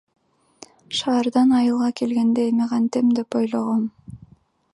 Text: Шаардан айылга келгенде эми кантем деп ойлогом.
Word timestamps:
Шаардан 0.99 1.49
айылга 1.59 1.89
келгенде 1.99 2.41
эми 2.51 2.65
кантем 2.71 3.07
деп 3.17 3.29
ойлогом. 3.39 3.83